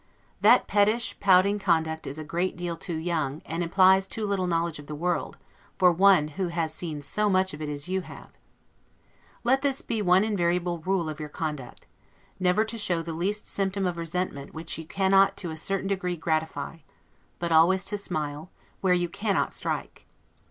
[0.41, 4.79] That pettish, pouting conduct is a great deal too young, and implies too little knowledge
[4.79, 5.37] of the world,
[5.77, 8.31] for one who has seen so much of it as you have.
[9.43, 11.85] Let this be one invariable rule of your conduct,
[12.39, 16.17] Never to show the least symptom of resentment which you cannot to a certain degree
[16.17, 16.77] gratify;
[17.37, 18.49] but always to smile,
[18.79, 20.07] where you cannot strike.